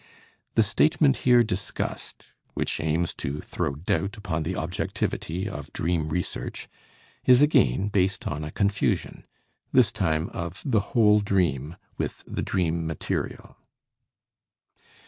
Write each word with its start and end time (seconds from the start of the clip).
The 0.55 0.63
statement 0.63 1.17
here 1.29 1.43
discussed, 1.43 2.25
which 2.55 2.79
aims 2.79 3.13
to 3.21 3.39
throw 3.39 3.75
doubt 3.75 4.17
upon 4.17 4.41
the 4.41 4.55
objectivity 4.55 5.47
of 5.47 5.71
dream 5.73 6.09
research, 6.09 6.67
is 7.25 7.43
again 7.43 7.87
based 7.89 8.25
on 8.27 8.43
a 8.43 8.49
confusion 8.49 9.25
this 9.71 9.91
time 9.91 10.29
of 10.29 10.63
the 10.65 10.79
whole 10.97 11.19
dream 11.19 11.75
with 11.99 12.23
the 12.25 12.41
dream 12.41 12.87
material. 12.87 13.57